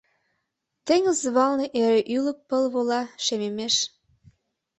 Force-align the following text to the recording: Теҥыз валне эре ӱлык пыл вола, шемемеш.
Теҥыз 0.85 1.19
валне 1.35 1.65
эре 1.81 2.01
ӱлык 2.15 2.39
пыл 2.49 2.63
вола, 2.73 3.01
шемемеш. 3.23 3.75